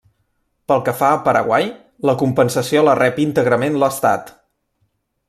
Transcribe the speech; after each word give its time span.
Pel 0.71 0.79
que 0.87 0.93
fa 1.01 1.09
a 1.17 1.19
Paraguai, 1.27 1.69
la 2.11 2.15
compensació 2.21 2.83
la 2.89 2.97
rep 3.01 3.21
íntegrament 3.27 3.79
l'Estat. 3.85 4.33